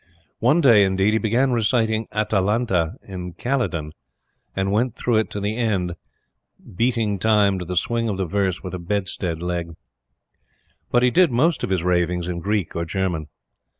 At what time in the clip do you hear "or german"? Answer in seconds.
12.75-13.27